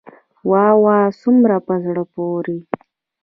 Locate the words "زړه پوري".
1.85-2.59